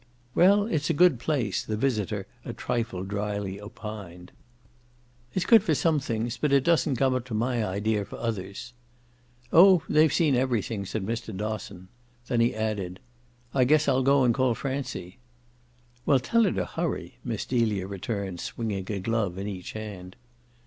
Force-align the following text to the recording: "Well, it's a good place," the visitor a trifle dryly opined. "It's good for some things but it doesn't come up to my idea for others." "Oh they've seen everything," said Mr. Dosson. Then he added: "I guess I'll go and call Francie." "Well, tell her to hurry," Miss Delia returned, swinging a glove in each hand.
"Well, 0.33 0.65
it's 0.65 0.89
a 0.89 0.95
good 0.95 1.19
place," 1.19 1.63
the 1.63 1.77
visitor 1.77 2.25
a 2.43 2.53
trifle 2.53 3.03
dryly 3.03 3.61
opined. 3.61 4.31
"It's 5.35 5.45
good 5.45 5.61
for 5.61 5.75
some 5.75 5.99
things 5.99 6.37
but 6.37 6.51
it 6.51 6.63
doesn't 6.63 6.95
come 6.95 7.13
up 7.13 7.23
to 7.25 7.35
my 7.35 7.63
idea 7.63 8.03
for 8.05 8.17
others." 8.17 8.73
"Oh 9.53 9.83
they've 9.87 10.11
seen 10.11 10.33
everything," 10.33 10.87
said 10.87 11.05
Mr. 11.05 11.37
Dosson. 11.37 11.87
Then 12.25 12.39
he 12.41 12.55
added: 12.55 12.99
"I 13.53 13.63
guess 13.63 13.87
I'll 13.87 14.01
go 14.01 14.23
and 14.23 14.33
call 14.33 14.55
Francie." 14.55 15.19
"Well, 16.03 16.19
tell 16.19 16.45
her 16.45 16.51
to 16.51 16.65
hurry," 16.65 17.19
Miss 17.23 17.45
Delia 17.45 17.85
returned, 17.85 18.39
swinging 18.39 18.87
a 18.89 18.99
glove 18.99 19.37
in 19.37 19.47
each 19.47 19.73
hand. 19.73 20.15